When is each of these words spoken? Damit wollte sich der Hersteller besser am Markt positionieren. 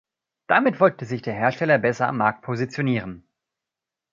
Damit 0.47 0.79
wollte 0.79 1.05
sich 1.05 1.21
der 1.21 1.35
Hersteller 1.35 1.77
besser 1.77 2.07
am 2.07 2.17
Markt 2.17 2.41
positionieren. 2.41 3.23